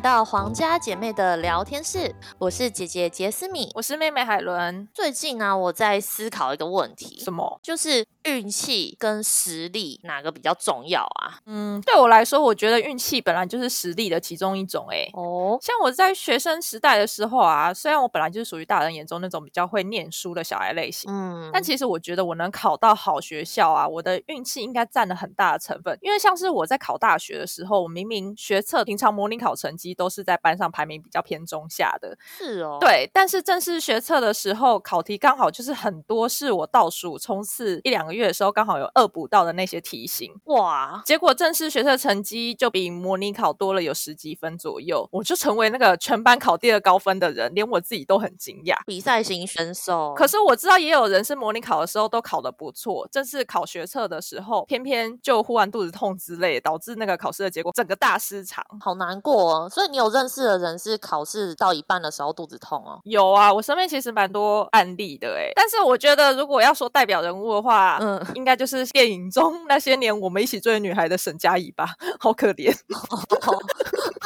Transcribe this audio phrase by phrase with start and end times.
[0.00, 4.88] 到皇家姐妹的聊天室，我是姐姐杰斯米，我是妹妹海伦。
[4.94, 7.60] 最近呢，我在思考一个问题，什么？
[7.62, 11.38] 就是运气跟实力哪个比较重要啊？
[11.46, 14.86] 嗯，对我来说，我觉得运气本来就是实力的其中一种。
[14.90, 25.96] 哎，哦，像我在学生时代的时候啊，虽然我本来就是属于大人眼中那种比较会念书的小孩类型，嗯，但其实我觉得我能考到好学校啊，我的运气应该占了很大的成分。
[26.00, 29.90] 因为像是我在考大学的时候，我明明学测平常模拟考成绩。
[30.00, 33.10] 都是在班上排名比较偏中下的，是哦，对。
[33.12, 41.02] 但是正式学测的时候，考题刚好就是很多是我倒数冲刺一两个月的时候，刚好有恶补到的那些题型，哇！
[41.04, 48.76] 结果正式学测成绩就比模拟考多了有十几分左右，我就成为那个全班考第二高分的人，连我自己都很惊讶。
[48.86, 59.68] 比赛型选手，可是我知道也有人是模拟考的时候都考得不错，正式考学测的时候，偏偏就忽然肚子痛之类，导致那个考试的结果整个大失常，好难过哦。
[59.68, 63.00] 所以你有认识的人是考试到一半的时候肚子痛哦？
[63.04, 65.52] 有啊，我身边其实蛮多案例的哎。
[65.54, 72.74] 但是我觉得如果要说代表人物的话，嗯，应该就是电影中那些年我们一起追的女孩的沈佳宜吧，好可怜。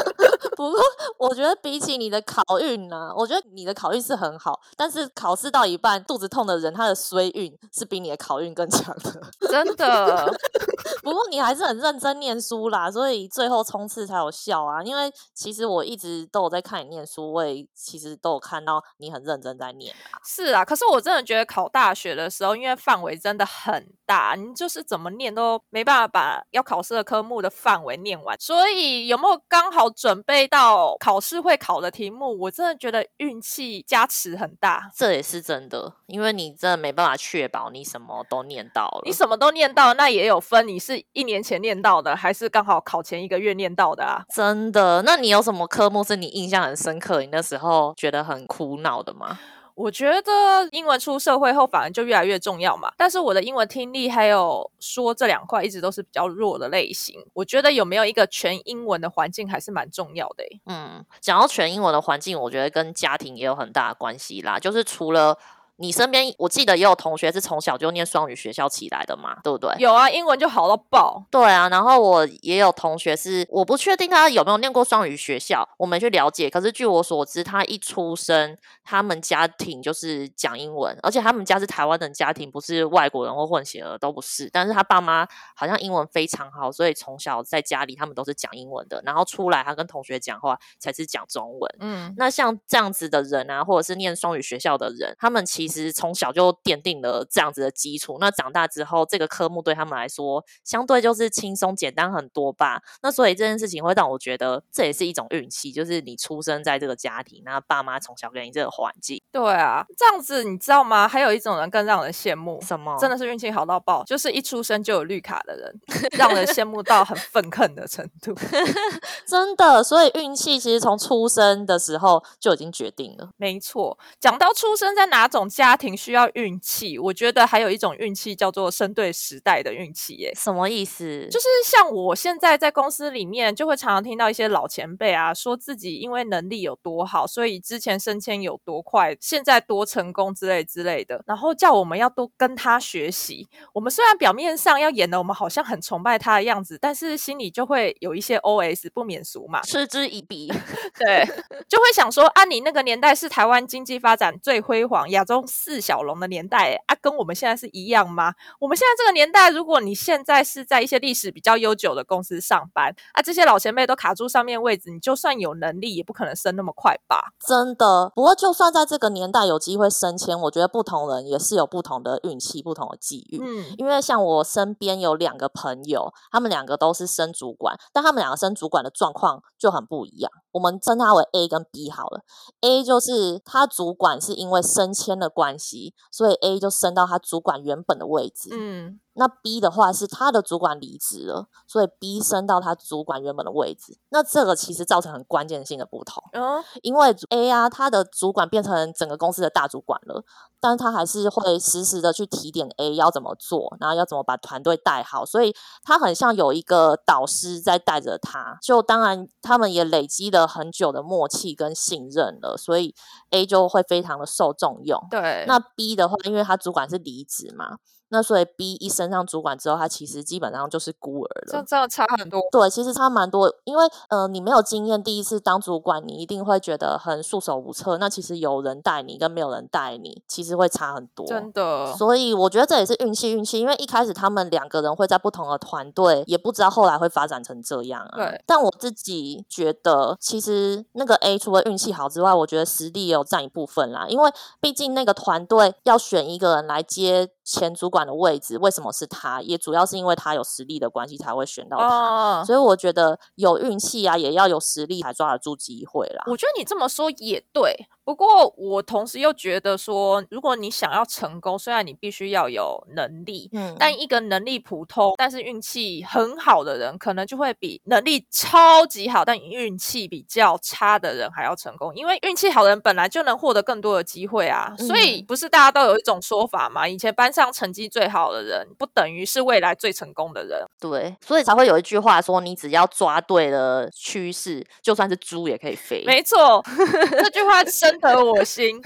[0.57, 0.81] 不过
[1.19, 10.33] 我觉得比起你的考运呢，我觉得你的考运是很好，但是考试到一半肚子痛的人，他的衰运是比你的考运更强的，真的。
[11.03, 14.83] 不过你还是很认真念书啦，所以最后冲刺才有效啊。
[14.83, 20.17] 因为其实我一直都有在看你念书，我也其实都有看到你很认真在念啊。
[20.25, 28.35] 是啊，可是我真的觉得考大学的时候，因为范围真的很大，你就是怎么念都没办法把要考试的科目的范围念完。
[28.41, 32.39] 所以有没有刚好准备到考试会考的题目？
[32.41, 34.91] 我真的觉得运气加持很大。
[34.95, 39.03] 这也是真的，因为你真的没办法确保你什么都念到了。
[39.05, 41.05] 你什么都念到，那也有分你是。
[41.13, 44.25] 一年前念到的，还是刚好考前一个月念到的啊？
[44.33, 45.03] 真的？
[45.03, 49.39] 那你有什么科目是你印象很深刻，你那时候觉得很苦恼的吗？
[49.75, 52.93] 我觉得英文出社会后反而就越来越重要嘛。
[52.97, 57.21] 但是我的英文听力还有说这两块一直都是比较弱的类型。
[57.33, 60.45] 我觉得有没有一个全英文的环境还是蛮重要的。
[60.67, 64.59] 嗯，讲到全英文的环境，我觉得跟家庭也有很大的关系啦。
[64.59, 65.37] 就是除了
[65.77, 69.75] 你身边我记得也有同学是从小就念双语学校起来的嘛，对不对？
[69.79, 71.25] 有啊，英文就好到爆。
[71.31, 76.49] 对啊，然后我也有同学是，我不确定他有没有念过双语学校，我没去了解。
[76.49, 84.49] 可是据我所知，他一出生，他们家庭就是讲英文，而且他们家是台湾的家庭，不是外国人或混血儿都不是。
[84.53, 89.03] 但是他爸妈好像英文非常好，所以从小在家里他们都是讲英文的。
[89.05, 91.75] 然后出来他跟同学讲话才是讲中文。
[91.81, 102.83] 嗯，那像这样子的人啊，或者是念双语学校的人，他们其其实从小就奠定了这样子的基础，那长大之后，这个科目对他们来说相对就是轻松简单很多吧。
[103.03, 109.23] 那所以这件事情会让我觉得，这也是一种运气，就是你出生在这个家庭，那爸妈从小给你这个环境。
[109.33, 111.09] 对啊，这样子你知道吗？
[111.09, 112.95] 还有一种人更让人羡慕，什么？
[113.01, 115.81] 真的是运气好到爆，就是一出生就有绿卡的人，
[116.19, 118.35] 让人羡慕到很愤恨的程度。
[119.27, 123.31] 真的，所以运气其实从出生的时候就已经决定了。
[123.39, 125.49] 没错，讲到出生在哪种。
[125.55, 130.33] 家庭需要运气，我觉得还有一种运气叫做生对时代的运气耶。
[130.35, 131.29] 什么意思？
[131.31, 143.47] 就是像我现在在公司里面，就会常常听到一些老前辈啊，说自己因为能力有多好，所以之前升迁有多快，现在多成功之类之类的，然后叫我们要多跟他学习。
[143.73, 150.53] 我们虽然表面上要演的我们好像很崇拜他的样子，但是心里就会有一些 OS 不免俗嘛，嗤之以鼻。
[150.99, 151.25] 对，
[151.69, 155.44] 就会想说啊，你那个年代是台湾经济发展最辉煌，亚洲。
[155.47, 158.33] 四小龙的年代啊，跟我们现在是一样吗？
[158.61, 167.33] 我们现在这个年代，如果你现在是在一些历史比较悠久的公司上班啊，这些老前辈都卡住上面位置，你就算有能力，也不可能升那么快吧？
[167.47, 168.13] 真的。
[168.15, 173.39] 不过，就算在这个年代有机会升迁，我觉得不同人也是有不同的运气、不同的机遇。
[173.43, 180.31] 嗯，因为像我身边有两个朋友，他们两个都是升主管，但他们两个升主管的状况就很不一样。
[180.53, 182.21] 我们称他为 A 跟 B 好了
[182.61, 188.49] ，A 就是他主管是因为升迁的关系，所以 A 就升到他主管原本的位置。
[188.53, 189.01] 嗯。
[189.15, 193.99] 那 B 的话是他的主管离职了，所以 B 升到他主管原本的位置。
[194.11, 200.25] 那这个其实造成很关键性的不同，嗯，因为 A 啊，他的主管变成整个公司的大主管了，
[200.61, 208.59] 但是他还是会实时的去提点 A 要怎么做，然后要怎么把团队带好，所以他很像有一个导师在带着他。
[208.61, 212.95] 就当然他们也累积了很久的默契跟信任了，所以
[213.31, 215.01] A 就会非常的受重用。
[215.11, 217.77] 对，那 B 的话，因为他主管是离职嘛。
[218.09, 221.53] 那所以 B 一升上主管之后，他其实基本上就是孤儿了。
[221.53, 222.41] 这真的差很多。
[222.53, 227.99] 对，其实差蛮多，因为呃，你没有经验，第一次当主管，你一定会觉得很束手无策。
[227.99, 231.27] 那其实有人带你跟没有人带你，其实会差很多。
[231.27, 231.93] 真的。
[231.95, 233.59] 所以我觉得这也是运气，运气。
[233.59, 238.17] 因为一开始他们两个人会在不同的团队，也不知道后来会发展成这样啊。
[238.17, 238.43] 对。
[238.47, 244.07] 但我自己觉得，其实那个 A 除了运气好之外，我觉得实力也有占一部分啦。
[244.09, 244.31] 因为
[244.61, 247.31] 毕竟那个团队要选一个人来接。
[247.45, 249.41] 前主管的位置为什么是他？
[249.43, 256.25] 也主要是因为他有实力的关系才会选到他，所以我觉得有运气啊，也要有实力才抓得住机会啦。
[256.27, 257.87] 我觉得你这么说也对。
[258.05, 271.95] 不过，我同时又觉得说，如果你想要成功，虽然你必须要有能力，嗯，但一个能力普通但是运气很好的人，可能就会比能力超级好但运气比较差的人还要成功。
[271.97, 276.87] 因为运气好的人本来就能获得更多的机会啊，所以不是大家都有一种说法嘛？
[276.87, 280.65] 以前班上成绩最好的人，不等于是未来最成功的人。
[280.79, 286.05] 对，所以才会有一句话说，你只要抓对了趋势，就算是猪也可以飞。
[286.07, 286.63] 没错，
[287.11, 287.99] 这句话深。
[288.05, 288.79] 得我心。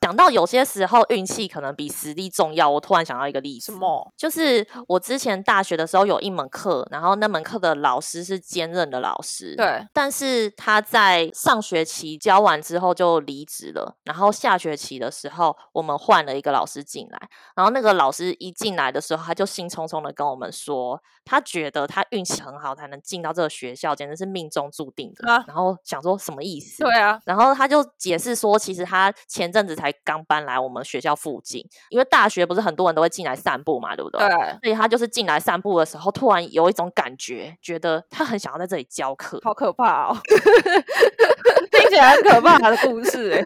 [0.00, 4.12] 讲到有些时候运气可能比实力重要，我突然想到一个例子，什么？
[4.16, 26.82] 就是我之前大学的时候有一门课，然后那门课的老师是兼任的老师，对，但是他在上学期教完之后就离职了，然后下学期的时候我们换了一个老师进来，然后那个老师一进来的时候，他就兴冲冲的跟我们说，他觉得他运气很好才能进到这个学校，简直是命中注定的，然后想说什么意思？
[26.82, 29.92] 对啊，然后他就解释说，其实他前阵子才。
[30.04, 34.18] 刚搬来我们学校附近，因为大学不是很多人都会进来散步嘛，对不对？
[34.18, 34.28] 对。
[34.28, 39.38] 所以他就是进来散步的时候，突然有一种感觉，觉得他很想要在这里教课。
[39.44, 40.16] 好可怕哦！
[41.70, 43.44] 听起来很可怕的故事哎，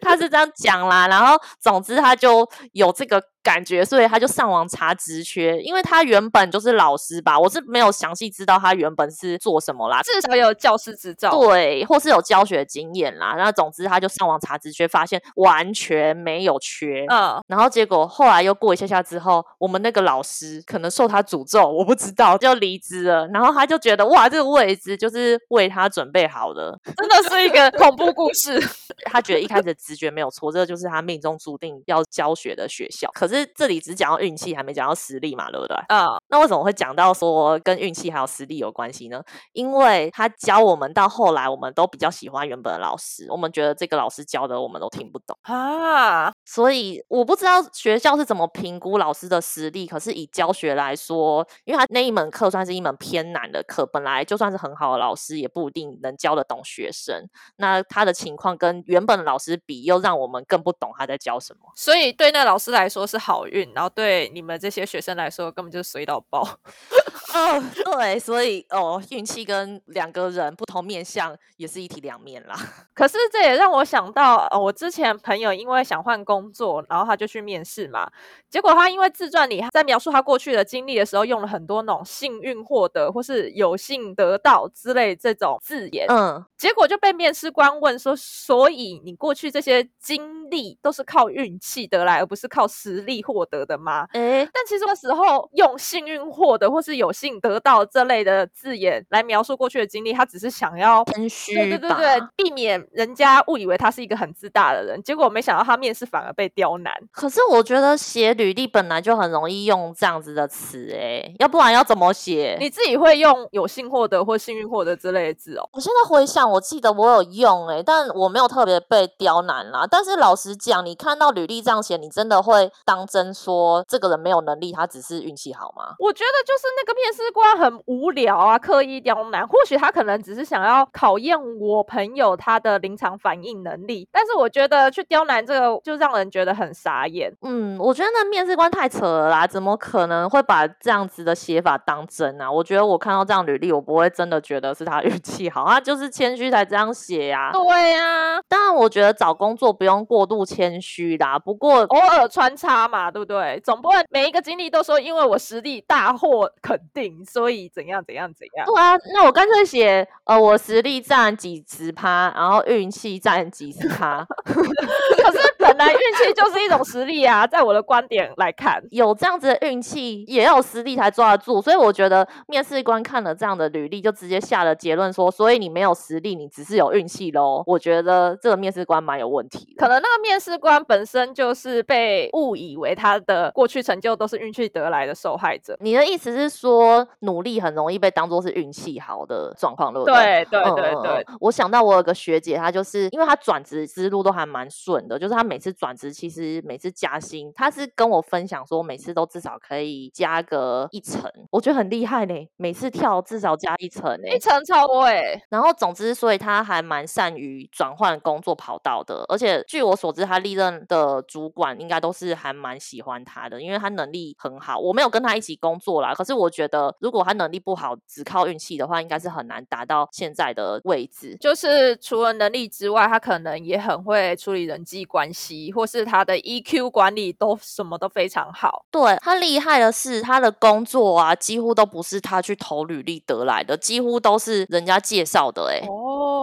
[0.00, 1.06] 他是这样讲啦。
[1.06, 3.22] 然后总之他就有这个。
[3.42, 13.34] 感觉，所以他就上网查职缺，因为他原本就是老师吧，我是没有详细知道他原本是做什么啦，至少有教师执照，对，或是有教学经验啦。
[13.38, 28.60] 那总之他就上网查职缺，发现完全没有缺，嗯，然后结果后来又过一下下之后，我们那个老师可能受他诅咒，我不知道就离职了，然后他就觉得哇，这个位置就是为他准备好的， 真的是一个恐怖故事。
[29.10, 33.29] 他觉得一开始的直觉没有错，这个就是他命中注定要教学的学校，可。
[33.30, 35.76] 是这里只讲到运气，还没讲到实力嘛，对不对？
[35.88, 39.22] 啊，那为什么会讲到说跟运气还有实力有关系呢？
[39.52, 46.32] 因为他教我们到后来，我们都比较喜欢原本的老师，我们觉得这个老师教的我们都听不懂啊。
[46.44, 57.28] 所以我不知道学校是怎么评估老师的实力，可是以教学来说，因为他那一门课算是一门偏难的课，本来就算是很好的老师，也不一定能教得懂学生。
[57.56, 61.70] 那他的情况跟原本的老师比，又让我们更不懂他在教什么。
[61.76, 63.19] 所以对那老师来说是。
[63.20, 66.42] 好运，然后对你们这些学生来说，根本就是随到爆。
[67.32, 72.56] 哦，对，所以哦，运气跟两个人不同面相也是一体两面啦。
[72.92, 78.10] 可是这也让我想到，呃，我之前朋友因为想换工作，然后他就去面试嘛。
[78.48, 86.06] 结果他因为自传里在描述他过去的经历的时候，用了很多那种幸运获得或是有幸得到之类这种字眼。
[86.08, 105.00] 嗯，结果就被面试官问说：“所以你过去这些经历都是靠运气得来，而不是靠实力获得的吗？”哎，但其实那时候用幸运获得或是有幸得到这类的字眼来描述过去的经历，他只是想要谦虚，对对对对，避免人家误以为他是一个很自大的人。
[105.02, 106.92] 结果没想到他面试反而被刁难。
[107.12, 108.34] 可是我觉得写。
[108.40, 112.56] 履历本来就很容易用这样子的词，哎，要不然要怎么写？
[112.58, 115.68] 你自己会用有幸获得或幸运获得之类的字哦。
[115.72, 119.86] 我现在回想，我记得我有用，哎，但我没有特别被刁难啦。
[119.90, 125.94] 但是老实讲，你看到履历这样写，你真的会当真说这个人没有能力，他只是运气好吗？
[125.98, 129.46] 我觉得就是那个面试官很无聊啊，刻意刁难。
[129.46, 137.30] 或许他可能只是想要考验我朋友他的临场反应能力，但是我觉得去刁难这个就让人觉得很傻眼。
[137.42, 138.30] 嗯，我觉得那。
[138.30, 142.48] 面试官太扯了啦，怎么可能会把这样子的写法当真啊？
[142.48, 147.50] 我觉得我看到这样履历，我不会真的觉得是他运气好，他就是谦虚才这样写呀。
[147.52, 153.60] 对呀，当然我觉得找工作不用过度谦虚啦，不过偶尔穿插嘛，对不对？
[153.64, 158.66] 总不能每一个经历都说因为我实力大获肯定，所以怎样怎样怎样。
[158.66, 164.26] 对啊，那我干脆写呃，我实力占几十趴，然后运气占几十趴。
[164.44, 165.38] 可是
[165.76, 171.60] 本来运气就是一种实力啊，在我的观点来看，有这样子的运气，也有实力才抓得住。
[171.60, 177.62] 所以我觉得面试官看了这样的履历，就直接下了结论说，所以你没有实力，你只是有运气喽。
[177.66, 185.76] 我觉得这个面试官蛮有问题的，可能那个面试官本身就是被误以为他的过去成就都是运气得来的受害者。
[185.80, 190.46] 你的意思是说，努力很容易被当做是运气好的状况，对不对？
[190.50, 191.26] 对对对对。
[191.40, 202.34] 我想到我有个学姐，她就是因为她转职之路都还蛮顺的，就是她每次转职，其实每次加薪，他是跟我分享说，每次都至少可以加个一层，我觉得很厉害呢。
[202.56, 205.40] 每次跳至少加一层，一层超多哎。
[205.48, 214.78] 然后总之，所以他还蛮善于转换工作跑道的，而且据我所知，他历任的主管应该都是还蛮喜欢他的，因为他能力很好。
[214.78, 221.36] 我没有跟他一起工作啦，可是我觉得如果他能力不好，只靠运气的话，应该是很难达到现在的位置。
[221.40, 228.84] 就是除了能力之外，他可能也很会处理人际关系，或是他的 EQ 管理都什么都非常好。
[228.90, 235.70] 对他厉害的是，他的工作啊，几乎都不是他去投履历得来的，几乎都是人家介绍的。
[235.70, 236.39] 哎，哦，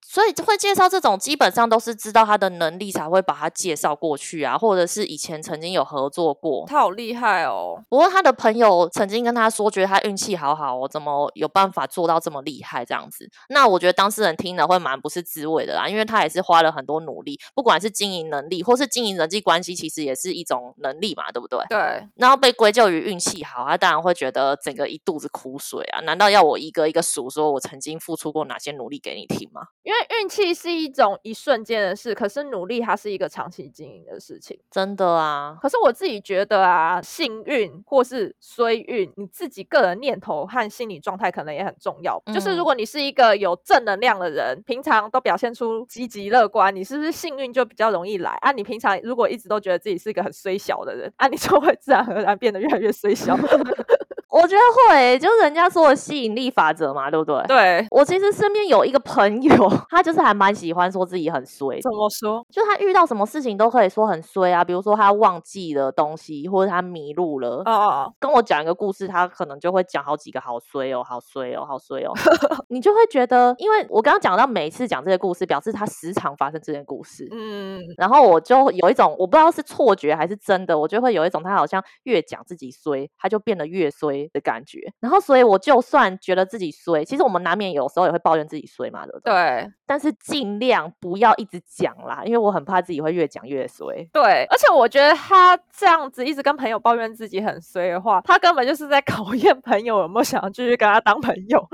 [0.00, 6.64] 所以会介绍这种，基本上都是知道他的能力才会把他介绍过去啊，或者是以前曾经有合作过。
[6.66, 7.80] 他好厉害哦！
[7.88, 13.28] 不过他的朋友曾经跟他说，觉得他运气好好哦，怎么有办法做到这么厉害这样子？
[13.48, 21.58] 那我觉得当事人听了会蛮不是滋味的啦，因为他也是花了很多努力，不管是经营能力或是经营人际关系，其实也是一种能力嘛，对不对？
[21.68, 21.78] 对。
[22.16, 26.00] 然后被归咎于运气好，他当然会觉得整个一肚子苦水啊！
[26.00, 29.62] 难道要我一个一个数，说我曾经付出过哪些努力给你听吗？
[29.82, 34.58] 因为运气是一种一瞬间的事，可是努力它是一个长期经营的事情。
[34.70, 35.56] 真的啊。
[35.60, 42.22] 可是我自己觉得啊，幸运或是衰运，你自己个人念头和心理状态可能也很重要。
[42.32, 48.52] 就是如果你是一个有正能量的人，平常都表现出积极乐观，你是不是幸运就比较容易来啊？
[48.52, 53.36] 你平常如果一直都觉得自己是一个很衰小的人啊，你就会自然而然变得越来越衰小。
[54.42, 54.62] 我觉得
[54.94, 57.42] 会，就是人家说的吸引力法则嘛，对不对？
[57.46, 59.52] 对我其实身边有一个朋友，
[59.90, 61.78] 他就是还蛮喜欢说自己很衰。
[61.80, 62.44] 怎么说？
[62.50, 67.62] 就他遇到什么事情都可以说很衰啊，比如说他忘记了东西，或者他迷路了。
[67.66, 68.14] 哦哦哦。
[68.18, 72.12] 跟我讲一个故事，他可能就会讲好几个，好衰哦，好衰哦，好衰哦。
[72.70, 77.28] 你就会觉得，因为我刚刚讲到每一次讲这些故事，表示他时常发生这件故事。
[77.30, 77.78] 嗯。
[77.98, 84.29] 然后我就有一种，我不知道是错觉还是真的，我就会有一种他好像越讲自己衰，他就变得越衰。
[84.32, 89.32] 的感觉，然后所以我就算觉得自己衰，其实我们难免有时候也会抱怨自己衰嘛，对不对？
[89.32, 89.72] 对。
[89.86, 94.08] 但是尽量不要一直讲啦，因为我很怕自己会越讲越衰。
[94.12, 101.66] 对，而且我觉得他这样子一直跟朋友抱怨自己很衰的话，他根本就是在考验朋友有没有想要继续跟他当朋友，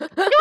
[0.00, 0.33] 因 为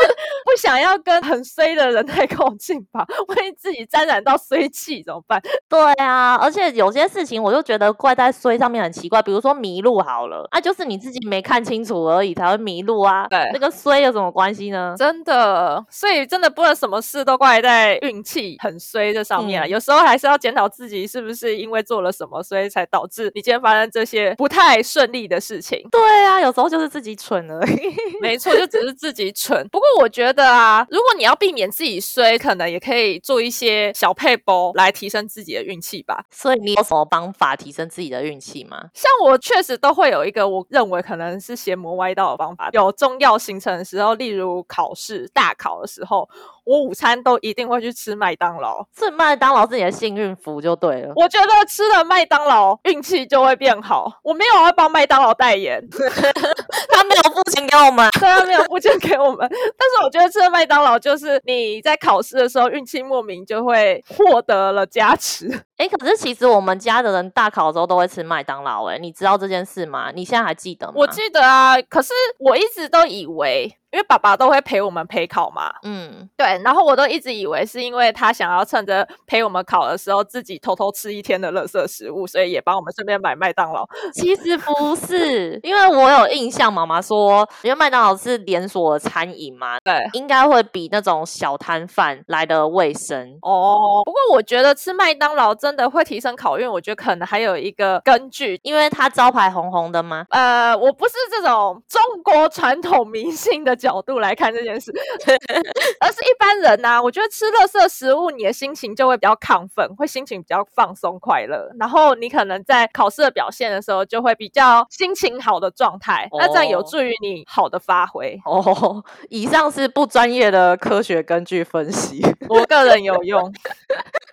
[0.54, 5.42] 不想要跟很衰的人太靠近吧， 万一自己沾染到衰气怎么办？
[5.68, 13.26] 对啊，而且有些事情我就觉得怪在衰上面很奇怪，比如说迷路好了，啊，就是你自己没看清楚而已才会迷路啊。
[13.32, 14.94] 对，那个衰有什么关系呢？
[14.96, 19.66] 真的，所以真的不能什么事都怪在运气很衰这上面啊。
[19.66, 25.84] 有时候还是要检讨自己是不是因为做了什么，所以才导致你今天发生这些不太顺利的事情。
[25.90, 27.92] 对啊，有时候就是自己蠢而已。
[28.22, 29.68] 没错，就只是自己蠢。
[29.70, 36.26] 不过我觉得啊，如果你要避免自己衰，可能也可以做一些小配包来提升自己的运气吧。
[36.32, 38.84] 所以你有什么方法提升自己的运气吗？
[38.94, 42.70] 像我确实都会有一个我认为可能是邪魔歪道的方法。
[42.74, 46.28] 有重要行程的时候，例如考试、大考的时候。
[46.66, 51.12] 我午餐都一定会去吃麦当劳，吃麦当劳是你的幸运符就对了。
[51.14, 54.10] 我觉得吃了麦当劳运气就会变好。
[54.24, 59.40] 我没有要帮麦当劳代言， 他没有付钱给我们，对，他没有付钱给我们。
[59.50, 65.48] 但是我觉得吃了麦当劳，就是你在考试的时候运气莫名就会获得了加持。
[65.78, 70.12] 哎，可是其实我们家的人大考的时候都会吃麦当劳，哎，你知道这件事吗？
[70.12, 70.94] 你现在还记得吗？
[70.96, 73.78] 我记得啊，可是我一直都以为。
[73.94, 83.86] 因为爸爸都会陪我们陪考嘛，嗯，对，然后我都一直以为是因为他想要趁着陪我们考的时候，自己偷偷吃一天的垃圾食物，所以也帮我们顺便买麦当劳。
[84.12, 94.02] 其实不是，因为我有印象，妈妈说，因为麦当劳是连锁餐饮嘛，对，应该会比那种小摊贩来的卫生哦。
[94.04, 100.26] 不过我觉得吃麦当劳真的会提升考运，我觉得可能还有一个根据，因为它招牌红红的吗？
[100.32, 103.78] 呃，我不是这种中国传统迷信的。
[103.84, 104.94] 角度来看这件事，
[106.00, 107.02] 而是一般人呐。
[107.02, 118.40] 我觉得吃垃圾食物，你的心情就会比较亢奋，会心情比较放松快乐，然后你可能在考试的表现的时候就会比较心情好的状态，那这样有助于你好的发挥。
[118.46, 123.54] 哦， 以上是不专业的科学根据分析， 我个人有用。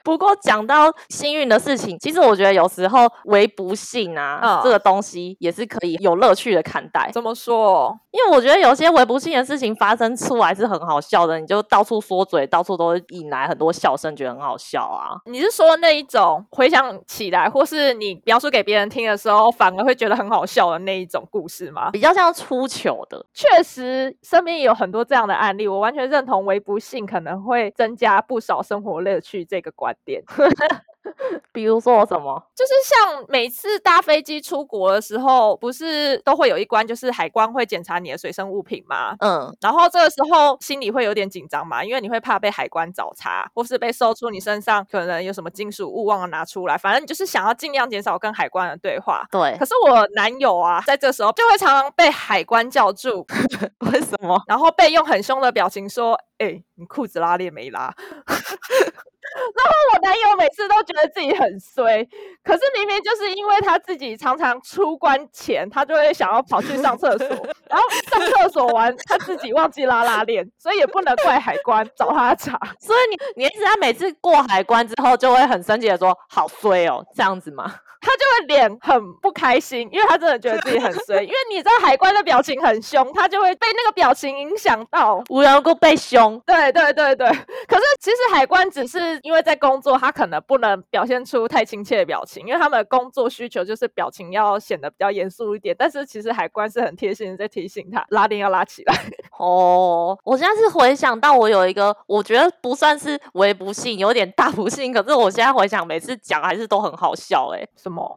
[0.02, 7.10] 不过讲到幸运的事情，其实我觉得有时候为不幸啊，这个东西也是可以有乐趣的看待。
[7.12, 7.98] 怎么说？
[8.10, 15.16] 因为我觉得有些为不幸的事情发生出来是很好笑的，你就到处说嘴，到处都引来很多笑声，觉得很好笑啊。
[15.26, 21.90] 你是说那一种回想起来，或是你描述给别人听的时候，反而会觉得很好笑的那一种故事吗？
[21.90, 23.24] 比较像出糗的。
[23.32, 30.22] 确实，身边也有很多这样的案例，我完全认同为不幸可能会增加不少生活乐趣这个观点。
[31.52, 32.42] 比如说什么？
[32.54, 39.14] 就是像每次搭飞机出国的时候，不是都会有一关，就是海关会检查你的随身物品吗？
[39.20, 49.26] 嗯，然后这个时候心里会有点紧张嘛，因为你会怕被海关找茬，或是被搜出你身上可能有什么金属物忘了拿出来，反正你就是想要尽量减少跟海关的对话。
[49.30, 53.26] 对，可是我男友啊，在这时候就会常常被海关叫住，
[53.92, 54.42] 为什么？
[54.46, 57.94] 然后被用很凶的表情说：“哎，你裤子拉链没拉？”
[59.54, 62.04] 然后我男友每次都觉得自己很衰，
[62.42, 67.28] 可是明明就是因为他自己常常出关前，他就会想要跑去上厕所，
[67.68, 72.58] 然后上厕所完他自己忘记拉拉链，所以也不能怪海关找他查。
[72.80, 77.74] 所以你你意思他每次过海关之后就会很生气的说好衰哦，这样子吗？
[78.00, 81.20] 他就会脸很不开心，因为他真的觉得自己很衰。
[81.22, 86.40] 因为你知道海关的表情很凶，他就会被那个表情影响到，无缘无故被凶。
[86.46, 87.28] 对对对对。
[87.68, 95.76] 可是其实海关只是因为在工作，他可能不能表现出太亲切的表情，因为他们的工作需求就是表情要显得比较严肃一点。
[95.78, 98.94] 但是其实海关是很贴心的在提醒他拉链要拉起来。
[99.38, 104.92] 哦，我现在是回想到我有一个，我觉得不算是微不幸，有点大不幸。
[104.92, 107.50] 可是我现在回想，每次讲还是都很好笑。
[107.54, 107.66] 哎。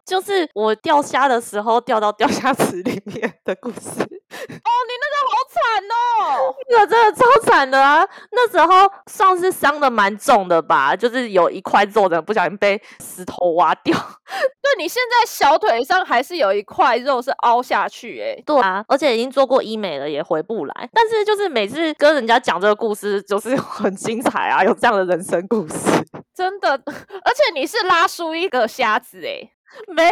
[0.05, 3.89] 就是我钓虾的时候掉到钓虾池里面的故事。
[4.33, 8.03] 哦，你那个好惨哦， 那个真的超惨的啊！
[8.31, 13.95] 那时候算是伤的蛮重的吧，就是有一块肉的不小心被石头挖掉。
[14.61, 20.89] 对，你现在小腿上还是有一块肉是凹下去，哎，对啊，而且已经做过医美了，也回不来。
[20.91, 26.03] 但是就是每次跟人家讲这个故事，就是很精彩啊，有这样的人生故事，
[26.33, 26.71] 真的。
[26.71, 29.51] 而且你是拉出一个瞎子，哎。
[29.93, 30.11] 没有，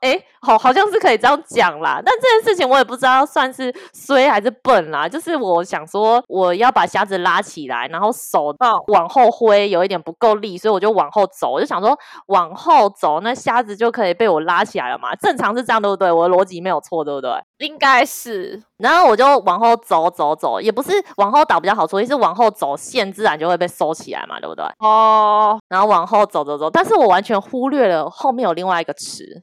[0.00, 2.00] 哎，好，好像是可以这样讲啦。
[2.04, 5.08] 但这件事情我也不知道算是衰还是笨啦。
[5.08, 8.54] 就是我想说，我要把虾子拉起来，然后手
[8.88, 11.52] 往后挥，有一点不够力，所以我就往后走。
[11.52, 15.14] 我就想说，往后走，那虾子就可以被我拉起来了嘛？
[15.16, 16.10] 正常是这样，对不对？
[16.10, 17.32] 我的逻辑没有错，对不对？
[17.58, 18.62] 应该是。
[18.82, 24.64] 然后我就往后走走走，也不是往后倒比较好处理，是往后走线自然就会被收起来嘛，对不对？
[24.80, 25.60] 哦。
[25.68, 28.80] 然后往后走走走，但是我完全忽略了后面有另外。
[28.80, 29.42] 一个池，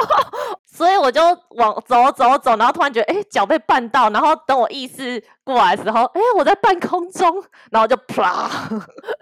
[0.70, 1.22] 所以我就
[1.56, 8.50] 往走走走，然后突然觉得哎脚被绊到，然后等我意识过来的时候，哎我在半空中，然后就啪！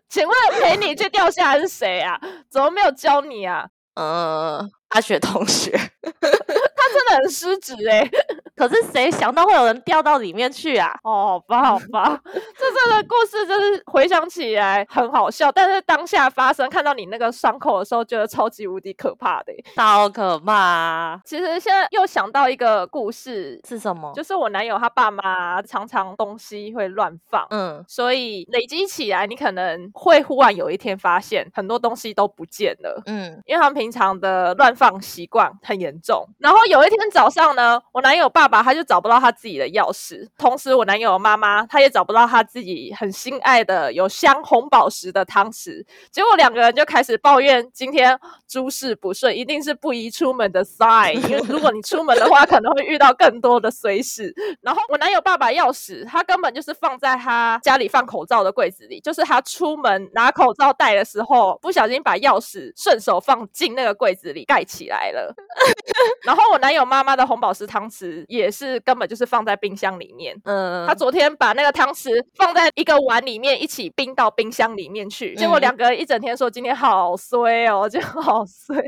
[0.09, 2.19] 请问陪你去掉下来是谁啊？
[2.51, 3.69] 怎么没有教你啊？
[3.95, 4.69] 嗯。
[4.89, 8.11] 阿雪同学， 他真的很失职哎！
[8.55, 10.93] 可是谁想到会有人掉到里面去啊？
[11.05, 21.21] 哦，好吧，好吧， 这这个故事就是回想起来很好笑，但是当下发生看到你那个伤口的时候，觉得超级无敌可怕的，超可怕！
[21.25, 24.13] 其实现在又想到一个故事是什么？
[24.15, 34.73] 就是我男友他爸妈常常东西会乱放，嗯，所以累积起来，你可能会忽然有一天发现很多东西都不见了，嗯，因为他们平常的乱。
[34.75, 54.35] 放习惯很严重，然后有一天早上呢，我男友爸爸他就找不到他自己的钥匙，同时我男友妈妈他也找不到他自己很心爱的有镶红宝石的汤匙，结果两个人就开始抱怨今天诸事不顺，一定是不宜出门的 sign，因为如果你出门的话，可能会遇到更多的随事。
[54.63, 64.63] 然后我男友爸爸钥匙，他根本就是放在他家里放口罩的柜子里，就是他出门拿口罩戴的时候，不小心把钥匙顺手放进那个柜子里盖。
[64.65, 65.35] 起来了，
[66.25, 70.39] 然后我男友妈妈的红宝石汤匙也是根本就是放在冰箱里面。
[70.45, 75.35] 嗯，他昨天把那个汤匙放在一个碗里面，一起冰到冰箱里面去。
[75.35, 78.77] 结果两个人一整天说今天好衰哦， 就好衰。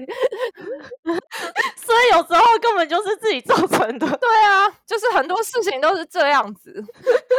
[1.77, 4.07] 所以有时候根本就是自己造成的。
[4.07, 6.83] 对啊，就是很多事情都是这样子。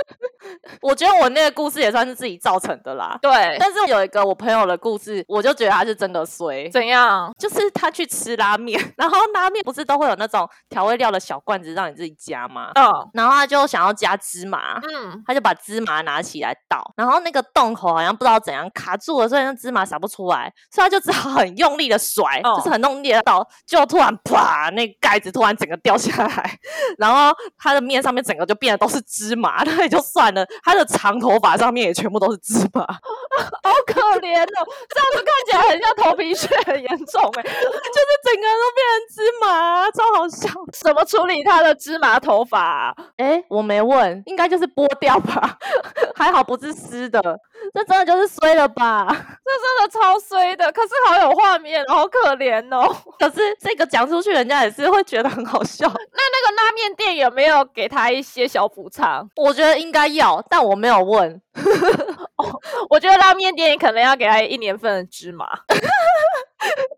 [0.81, 3.17] 我觉得我那个故事也算是自己造成的啦。
[3.21, 6.69] 对，但是有一个我朋友的故事，我就觉得他是真的衰。
[6.69, 7.33] 怎样？
[7.39, 8.25] 就是他去吃。
[8.25, 12.71] 吃拉面，然后拉面不是都会有那种调味料的小罐子让你自己加吗？
[12.75, 26.60] 嗯，然后他就想要加芝麻，嗯，他就把芝麻拿起来倒，然后那个洞口好像不知道怎样卡住了，所以那芝麻洒不出来，所以他就只好很用力的甩，就是很用力的倒，就突然啪，那盖子突然整个掉下来，
[26.97, 32.84] 然后他的面上面整个就变得都是芝麻，那也就算了，他的长头发上面也全部都是芝麻，
[33.63, 40.49] 好可怜哦，这样子看起来很像头皮屑很严重哎， 就是整个人都变成芝麻，超好笑。
[40.81, 42.95] 怎么处理他的芝麻头发？
[43.17, 45.55] 哎，我没问，应该就是剥掉吧，
[46.17, 47.39] 还好不是湿的，
[47.73, 49.06] 这真的就是衰了吧？
[49.12, 52.95] 这真的超衰的，可是好有画面，好可怜哦。
[53.19, 55.88] 可是这个讲出去，人家也是会觉得很好笑。
[55.88, 59.30] 那那个拉面店有没有给他一些小补偿？
[59.36, 61.41] 我觉得应该要，但我没有问。
[62.89, 65.47] 我觉得拉面店可能要给他一年份的芝麻。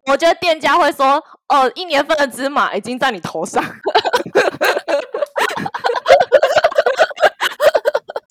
[0.06, 3.62] 我觉得店家会说：“哦，一年份的芝麻已经在你头上。”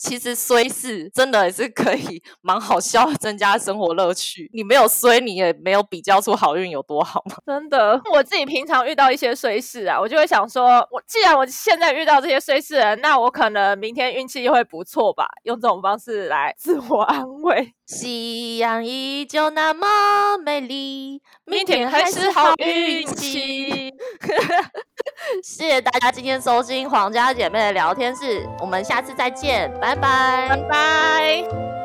[0.07, 4.49] 其实衰是真的也是可以 蛮好笑，增加生活乐趣。
[4.55, 7.37] 你没有衰，你也没有比较出好运有多好吗？
[7.45, 15.27] 真的，我自己平常遇到一些衰事啊，我就会想说，我既然我现在遇到这些衰事，那我可能明天运气又会不错吧？
[15.43, 17.73] 用这种方式来自我安慰。
[17.87, 23.95] 夕阳依旧那么美丽，明天还是好运气。
[25.43, 31.76] 谢谢大家今天收听皇家姐妹的聊天室，我们下次再见，拜拜，拜拜。